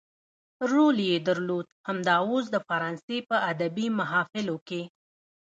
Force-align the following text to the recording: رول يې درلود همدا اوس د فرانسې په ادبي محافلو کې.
رول 0.71 0.97
يې 1.09 1.17
درلود 1.27 1.65
همدا 1.87 2.15
اوس 2.27 2.45
د 2.51 2.55
فرانسې 2.67 3.17
په 3.29 3.35
ادبي 3.51 3.85
محافلو 3.99 4.55
کې. 4.67 4.81